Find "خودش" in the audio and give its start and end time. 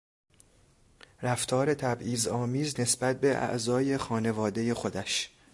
4.73-5.29